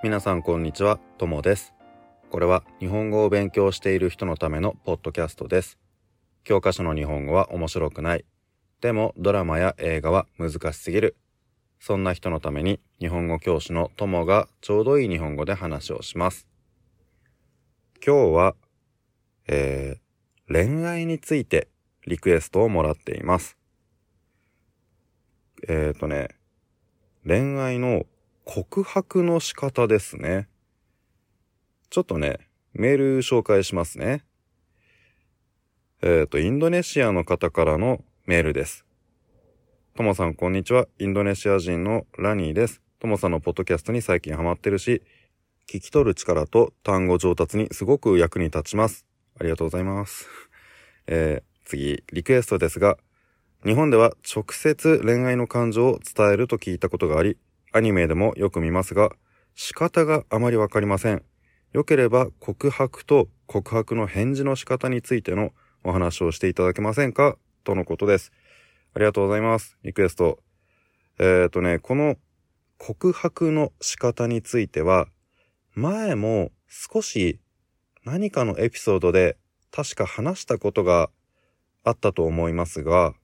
[0.00, 1.74] 皆さんこんにちは、ともです。
[2.30, 5.76] これは日本語を勉強している人のためのポッドキャストです。
[6.44, 8.24] 教科書の日本語は面白くない。
[8.80, 11.16] でもドラマや映画は難しすぎる。
[11.80, 16.46] そんな人のために日本語教師のともがちょうどいい日本語で話をします。
[18.06, 18.54] 今日は、
[19.48, 21.66] えー、恋愛について
[22.06, 23.56] リクエストをもらっています。
[25.66, 26.28] えーとね、
[27.26, 28.06] 恋愛の
[28.50, 30.48] 告白の仕方ですね。
[31.90, 32.38] ちょっとね、
[32.72, 34.24] メール紹介しますね。
[36.00, 38.86] えっ、と、インドネシアの方からのメールです。
[39.94, 40.86] ともさん、こんにちは。
[40.98, 42.80] インドネシア人のラニーです。
[43.00, 45.02] ともさんのポッドキャストに最近ハマってるし、
[45.68, 49.04] 聞き取る力と単語上達にすごく役に立ちます。
[49.38, 50.26] ありがとうございます。
[51.06, 52.96] えー、次、リクエストですが、
[53.66, 57.36] 日本では直接恋愛の感情を伝えると聞いたことがあり、
[57.78, 59.12] アニメでもよく見ますが、
[59.54, 61.22] 仕方があまりわかりません。
[61.72, 65.52] よければ告白と告白の返事の仕方についての
[65.84, 67.36] お話をしていただけませんか？
[67.62, 68.32] とのことです。
[68.94, 69.78] ありがとうございます。
[69.84, 70.40] リクエスト。
[71.20, 72.16] えっ、ー、とね、この
[72.78, 75.06] 告白の仕方については、
[75.74, 77.38] 前も少し
[78.04, 79.36] 何かのエピソードで
[79.70, 81.10] 確か話したことが
[81.84, 83.14] あったと思いますが、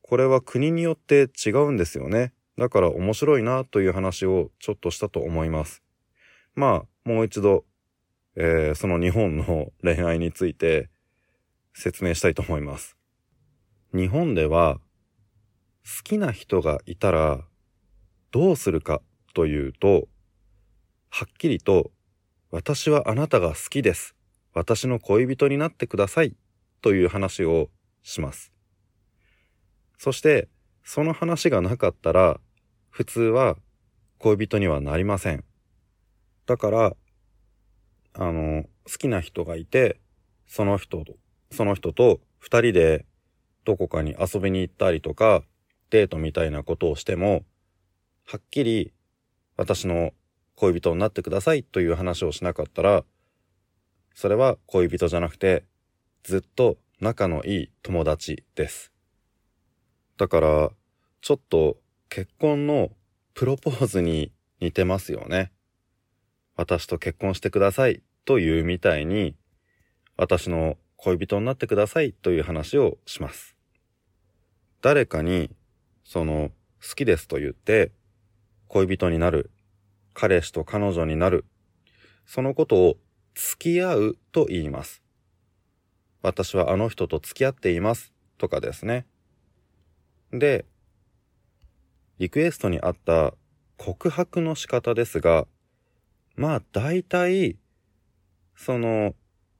[0.00, 2.32] これは国によって違うんですよね。
[2.56, 5.82] だから面白いなという話をちょっとしたと思います。
[6.54, 7.64] まあ、もう一度、
[8.34, 10.88] えー、その日本の恋愛について
[11.74, 12.96] 説明したいと思います。
[13.94, 14.78] 日本では
[15.84, 17.44] 好きな人がいたら
[18.32, 19.02] どうするか
[19.34, 20.08] というと、
[21.10, 21.92] はっきりと
[22.50, 24.14] 私はあなたが好きです。
[24.54, 26.34] 私の恋人になってください
[26.80, 27.68] という話を
[28.02, 28.52] します。
[29.98, 30.48] そして、
[30.82, 32.40] その話がなかったら、
[32.96, 33.58] 普通は
[34.20, 35.44] 恋人にはなりません。
[36.46, 36.96] だから、
[38.14, 40.00] あの、好きな人がいて、
[40.46, 41.16] その人と、
[41.50, 43.04] その人と二人で
[43.66, 45.42] どこかに遊びに行ったりとか、
[45.90, 47.44] デートみたいなことをしても、
[48.24, 48.94] はっきり
[49.58, 50.12] 私の
[50.54, 53.04] 恋人になってくださいという話をしなかったら、
[54.14, 55.66] それは恋人じゃなくて、
[56.22, 58.90] ずっと仲のいい友達です。
[60.16, 60.70] だから、
[61.20, 61.76] ちょっと
[62.08, 62.90] 結婚の
[63.34, 65.52] プロポーズに似てますよね。
[66.56, 69.36] 私と結婚してくださいというみたいに、
[70.16, 73.56] 私の恋人になってくださいという話をします。
[74.80, 75.50] 誰かに、
[76.04, 76.50] その、
[76.80, 77.92] 好きですと言って、
[78.68, 79.50] 恋人になる、
[80.14, 81.44] 彼氏と彼女になる、
[82.24, 82.96] そのことを
[83.34, 85.02] 付き合うと言います。
[86.22, 89.06] 私はあの人と付き合っていますとかですね。
[90.32, 90.64] で、
[92.18, 93.34] リクエストにあった
[93.76, 95.46] 告白の仕方ですが、
[96.34, 97.56] まあ大体、
[98.54, 99.14] その、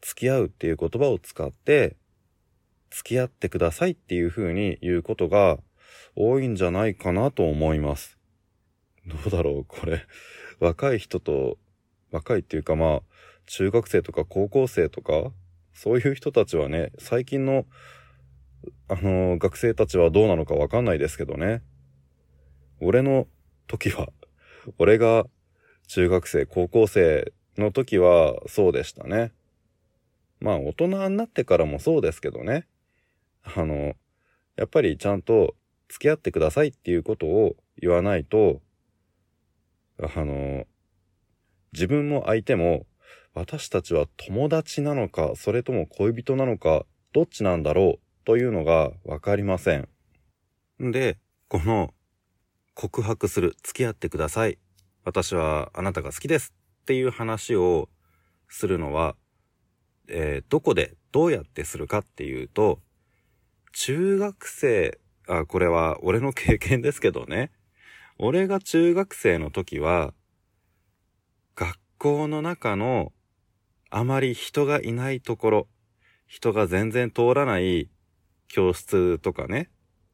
[0.00, 1.96] 付き合うっていう言葉を使って、
[2.90, 5.58] 付き合ってくださいっていう風に言うことが
[6.16, 8.18] 多いんじゃないかなと思います。
[9.06, 10.06] どうだろうこれ、
[10.58, 11.58] 若い人と、
[12.10, 13.02] 若いっていうかまあ、
[13.46, 15.32] 中学生とか高校生とか、
[15.72, 17.66] そういう人たちはね、最近の
[18.88, 21.62] あの、学生たちはどうなのかわかんないですけどね。
[22.80, 23.26] 俺の
[23.66, 24.08] 時は、
[24.78, 25.26] 俺が
[25.88, 29.32] 中学生、高校生の時はそうでしたね。
[30.40, 32.66] まあ大人になってからもそうですけどね。
[33.42, 33.94] あの、
[34.56, 35.54] やっぱりちゃんと
[35.88, 38.60] 付き合ってくださいっていうことを言わないと、
[39.98, 40.64] あの、
[41.72, 42.86] 自分も相手も
[43.34, 49.88] 私たちは友達なのか、それとも恋人なのか、どっちなんだろうというのがわかりません。
[50.78, 51.92] で、この
[52.80, 54.56] 告白する、付き合ってください。
[55.04, 57.90] 私はあなたが好きですっていう話を
[58.48, 59.16] するのは、
[60.08, 62.80] えー、どこでどうやってするかっていうと、
[63.74, 64.98] 中学生、
[65.28, 67.50] あ、これは俺の経験ですけどね。
[68.16, 70.14] 俺が中学生の時は、
[71.56, 73.12] 学校の中の
[73.90, 75.68] あまり人がいないところ、
[76.26, 77.90] 人が全然通らない
[78.48, 79.68] 教室とかね、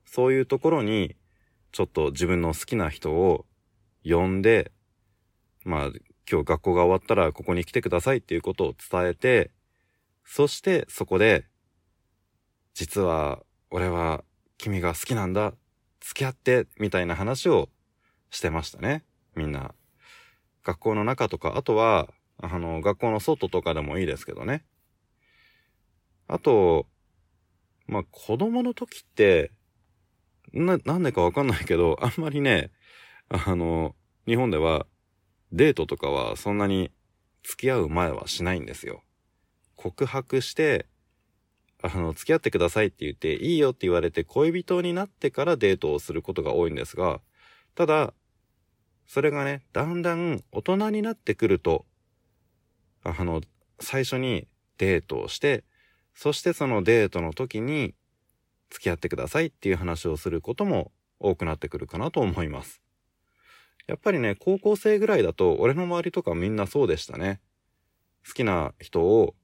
[0.04, 1.14] そういうところに、
[1.72, 3.46] ちょっと自分の好きな人を
[4.04, 4.72] 呼んで、
[5.64, 5.86] まあ、
[6.30, 9.50] 今日学校が終わったらここに来てくださいっていうことを伝えて、
[10.24, 11.46] そしてそこで、
[12.74, 14.24] 実は俺は
[14.58, 15.54] 君が好きなんだ、
[16.00, 17.68] 付き合って、みたいな話を
[18.30, 19.04] してましたね、
[19.34, 19.74] みんな。
[20.64, 22.08] 学校の中とか、あとは、
[22.38, 24.64] あの、学校の外とかでもいいですけどね。
[26.28, 26.86] あと、
[27.86, 29.52] まあ、子供の時って、
[30.52, 32.70] な、なんでかわかんないけど、 あんまりね、
[33.28, 33.94] あの、
[34.26, 34.86] 日本では、
[35.52, 36.90] デートとかはそんなに
[37.42, 39.04] 付き合う前はしないんですよ。
[39.76, 40.86] 告白して、
[41.82, 47.20] あの、付き合ってくださいって言って、いいよって言われて恋人になってからデートをすることが多いんですが、
[47.74, 48.14] ただ、
[49.06, 51.86] それがね、だんだん大人になってくると、
[53.04, 53.40] あの、
[53.78, 54.48] 最初に
[54.78, 55.64] デートをして、
[56.14, 57.94] そしてそのデートの時に
[58.70, 62.82] 付き合ってくださいっていう話をすることも多くなってくるかなと思います。
[63.86, 67.40] やっぱりね、高校生ぐらいだと俺の周りとかみんなそうでしたね。
[68.26, 69.34] 好きな人を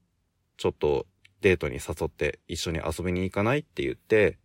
[0.57, 1.07] ちょっと
[1.41, 4.39] デートに誘って一緒に遊びに行かないって言って、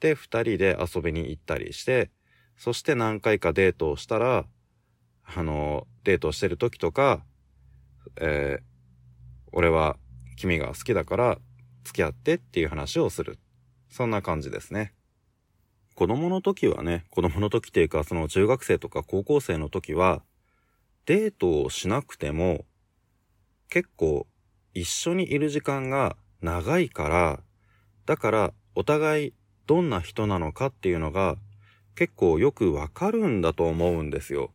[0.00, 2.10] で、二人で遊びに行ったりして、
[2.56, 4.46] そして何回かデートをしたら、
[5.24, 7.24] あの、デートしてる時とか、
[8.20, 8.62] えー、
[9.52, 9.96] 俺は
[10.36, 11.38] 君が好きだから
[11.84, 13.38] 付き合ってっていう話をする。
[13.90, 14.92] そんな感じですね。
[15.94, 20.22] 子供の時はね、子供の時っていうか、その中学生とか高校生の時は、
[21.06, 22.66] デートをしなくても、
[23.68, 24.26] 結構
[24.74, 27.40] 一緒にいる時間が長いから、
[28.06, 29.34] だからお互い
[29.66, 31.36] どんな人なのかっていうのが
[31.94, 34.52] 結構よくわかるんだと思うんですよ。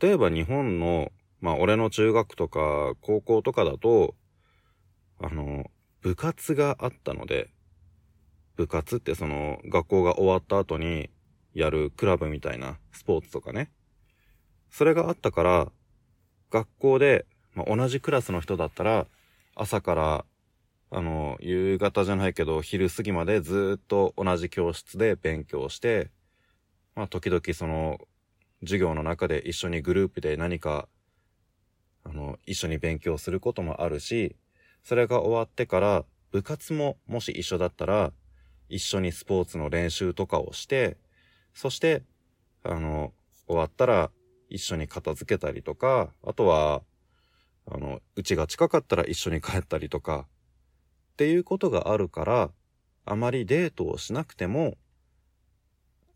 [0.00, 4.14] 例えば日本の、まあ俺の中学とか高校とかだと、
[5.20, 5.70] あの、
[6.00, 7.50] 部活があったので、
[8.56, 11.10] 部活ってその学校が終わった後に
[11.54, 13.70] やるクラブみたいなスポーツとかね。
[14.70, 15.72] それがあったから、
[16.50, 19.06] 学校で、まあ、同じクラスの人だったら、
[19.54, 20.24] 朝から、
[20.90, 26.10] あの、夕方じゃないけど、昼過ぎまでずっと同じ教室で勉強して、
[26.94, 27.98] まあ、時々その、
[28.60, 30.88] 授業の中で一緒にグループで何か、
[32.04, 34.36] あの、一緒に勉強することもあるし、
[34.82, 38.12] それが終わってから、部活ももし一緒だったら、
[38.68, 40.96] 一緒にスポーツの練習とかをして、
[41.54, 42.02] そして、
[42.62, 43.12] あの、
[43.46, 44.10] 終わったら
[44.48, 46.82] 一緒に片付けたりとか、あとは、
[47.70, 50.26] あの、うちが近かったら一緒に帰ったりとか、
[51.12, 52.50] っていうことがあるから、
[53.04, 54.76] あまりデートをしなくても、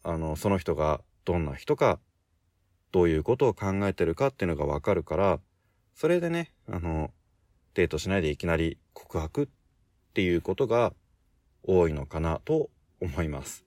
[0.03, 2.01] あの、その人がどんな人か、
[2.93, 5.41] どういうことを考えてるかっていうのがわかるから、
[5.95, 7.11] それでね、あの、
[7.75, 10.93] デートしないでいきなり告白っていうことが
[11.63, 12.71] 多いのかなと
[13.01, 13.65] 思います。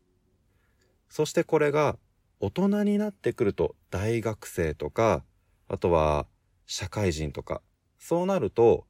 [1.10, 1.98] そしてこれが
[2.40, 5.24] 大人になってくると大学生とか、
[5.68, 6.28] あとは
[6.66, 7.62] 社会人とか、
[8.00, 8.86] そうなると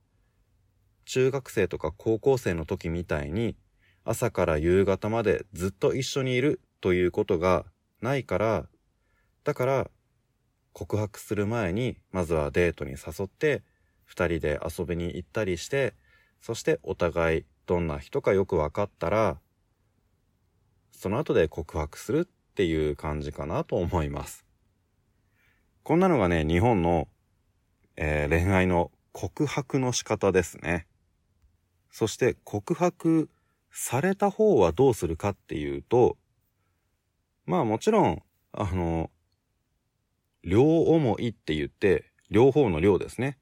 [1.05, 3.57] 中学生とか高校生の時みたいに
[4.05, 7.65] 朝から夕方までずっと一緒にいるということが
[8.01, 8.67] ないから、
[9.43, 9.91] だから
[10.71, 13.63] 告白する前にまずはデートに誘って
[14.05, 15.93] 二人で遊びに行ったりして、
[16.41, 19.39] そしてお互いどんな人かよく分かったら、
[20.91, 24.45] その後で告白するっていう感じかなと思います。
[25.83, 27.07] こんなのがね、日本の、
[27.97, 30.87] えー、恋愛の告白の仕方ですね。
[31.91, 33.29] そして告白
[33.71, 36.17] された方はどうするかっていうと、
[37.45, 39.11] まあもちろん、あの、
[40.43, 43.37] 両思いって言って、両方の両ですね。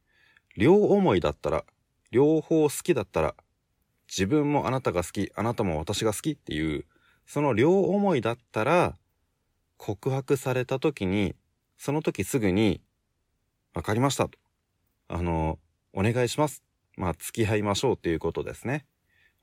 [0.58, 1.66] 両思いだったら、
[2.12, 3.36] 両方好きだったら、
[4.12, 6.86] 自分もあなたが好き、あなたも私が好きっていう、
[7.26, 8.98] その両思いだったら、
[9.78, 11.34] 告白された時に、
[11.78, 12.82] その時すぐに、
[13.74, 14.38] わかりましたと。
[15.08, 15.60] あの、
[15.94, 16.62] お願いします。
[16.98, 18.86] まあ、付き合いましょうっていうことですね。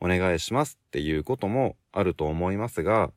[0.00, 3.10] お願いしますっていうこともあると思いますが、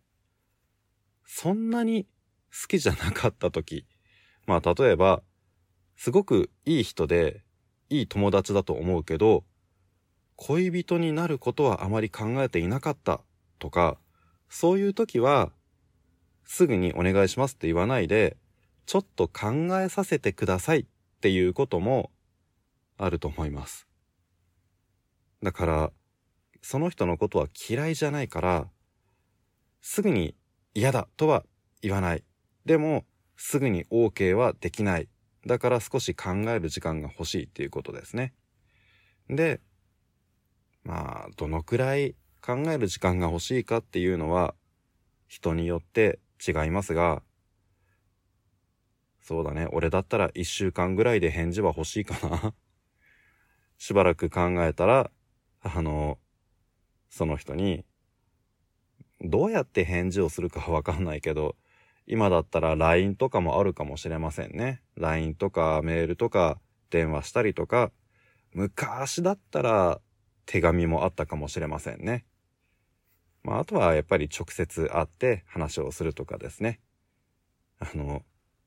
[1.25, 2.08] そんなに
[2.50, 3.86] 好きじゃなかった時、
[4.48, 5.22] まあ、例えば、
[5.98, 7.43] すごくいい人で、
[7.89, 9.43] いい友達だと思うけど、
[10.43, 13.21] 恋人になることはあまり考えていなかった
[13.60, 14.00] とか、
[14.50, 15.51] そういう時は、
[16.45, 18.38] すぐにお願いしますって言わないで、
[18.88, 20.86] ちょっと考えさせてくださいっ
[21.21, 22.10] ていうことも
[22.98, 23.88] あると思います。
[25.43, 25.91] だから、
[26.63, 28.67] その人のことは嫌いじゃないから、
[29.79, 30.33] すぐに
[30.74, 31.45] 嫌だとは
[31.83, 32.24] 言わない。
[32.65, 33.05] でも、
[33.38, 35.07] すぐに OK はできない。
[35.45, 38.33] だから少し考える時間が欲しいっていうことですね。
[39.29, 39.62] で、
[40.83, 44.55] まあ、どのくらい考える時間が欲しいかっていうのは、
[45.27, 47.21] 人によって違いますが、
[49.21, 49.67] そうだね。
[49.71, 52.53] 俺だったら一週間ぐらいで返事は欲しいかな。
[53.77, 55.11] しばらく考えたら、
[55.61, 56.19] あの、
[57.09, 57.85] その人に、
[59.21, 61.55] どうやって返事をするかわかんないけど、
[62.07, 64.81] 今だったら LINE とかもあるかもしれませんね。
[64.95, 66.59] LINE とかメールとか
[66.89, 67.91] 電話したりとか、
[68.53, 70.01] 昔だったら
[70.51, 72.25] 手紙もあったかもしれませんね。
[73.41, 76.81] まあ、あとはやっぱり直接会って話をするとかですね。
[77.79, 78.24] あの、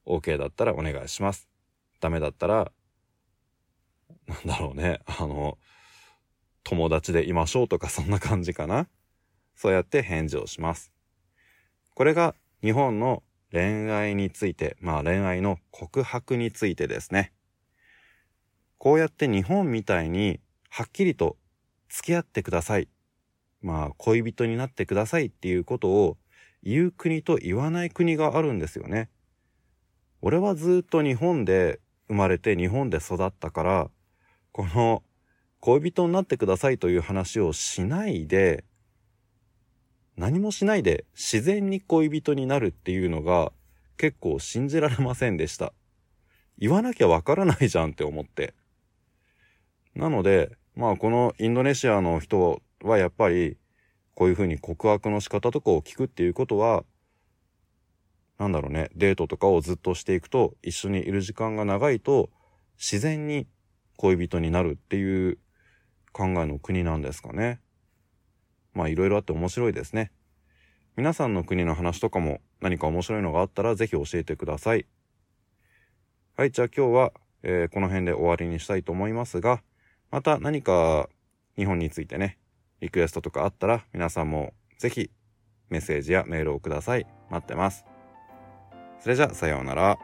[0.07, 1.47] OK だったらお願いします。
[2.00, 2.73] ダメだったら、
[4.26, 5.59] なんだろうね、あの、
[6.62, 8.88] 友達でいましょうとかそんな感じかな。
[9.55, 10.91] そうやって返事をします。
[11.95, 13.23] これが日本の
[13.53, 17.35] 恋愛について、まあ恋愛の告白についてですね。
[18.79, 21.37] こうやって日本みたいにはっきりと
[21.95, 22.89] 付き合ってください。
[23.63, 26.17] まあ恋人になってくださいっていうことを
[26.65, 29.11] 言う国と言わない国があるんですよね。
[30.21, 33.91] 俺はずっと日本で生まれて日本で育ったから、
[34.51, 35.05] この
[35.61, 38.65] 恋人になってくださいという話をしないで、
[40.17, 43.53] 何もしないで自然に恋人になるっていうのが
[43.99, 45.73] 結構信じられませんでした。
[46.59, 48.53] 言わなきゃわからないじゃんって思って。
[49.95, 53.57] なので、まあこのインドネシアの人はやっぱり
[54.14, 56.85] こういうふうに告白の仕方とかを聞くっていうことは、
[58.38, 62.31] なんだろうね、デートとかをずっとしていくと一緒にいる時間が長いと
[62.76, 63.47] 自然に
[63.97, 65.38] 恋人になるっていう
[66.12, 67.61] 考えの国なんですかね。
[68.73, 70.11] まあいろいろあって面白いですね。
[70.97, 74.87] 皆さんの国の話とかも何か面白いのがあったらぜひ教えてください。
[76.37, 77.12] はい、じゃあ今日は、
[77.43, 79.62] えー、この辺で終わりにしたいと思いますが、
[80.14, 81.09] また何か
[81.56, 82.38] 日本についてね、
[82.80, 85.11] リクエストとかあったら皆さんもぜひ
[85.71, 87.06] メッセージやメールをください。
[87.30, 87.85] 待ってます。
[89.00, 89.99] それじゃあさようなら。